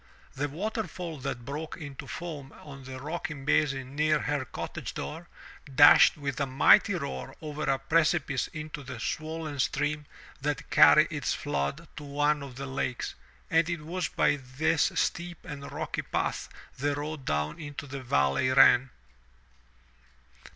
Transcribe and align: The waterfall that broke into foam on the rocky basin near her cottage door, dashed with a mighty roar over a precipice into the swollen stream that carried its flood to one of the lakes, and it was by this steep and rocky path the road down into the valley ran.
The 0.33 0.49
waterfall 0.49 1.19
that 1.19 1.45
broke 1.45 1.77
into 1.77 2.07
foam 2.07 2.51
on 2.53 2.85
the 2.85 2.99
rocky 2.99 3.35
basin 3.35 3.95
near 3.95 4.17
her 4.21 4.45
cottage 4.45 4.95
door, 4.95 5.27
dashed 5.75 6.17
with 6.17 6.39
a 6.39 6.47
mighty 6.47 6.95
roar 6.95 7.35
over 7.39 7.65
a 7.69 7.77
precipice 7.77 8.47
into 8.47 8.81
the 8.81 8.99
swollen 8.99 9.59
stream 9.59 10.05
that 10.41 10.71
carried 10.71 11.11
its 11.11 11.35
flood 11.35 11.87
to 11.97 12.03
one 12.03 12.41
of 12.41 12.55
the 12.55 12.65
lakes, 12.65 13.13
and 13.51 13.69
it 13.69 13.81
was 13.81 14.07
by 14.07 14.37
this 14.37 14.91
steep 14.95 15.37
and 15.45 15.71
rocky 15.71 16.01
path 16.01 16.49
the 16.79 16.95
road 16.95 17.23
down 17.25 17.59
into 17.59 17.85
the 17.85 18.01
valley 18.01 18.49
ran. 18.49 18.89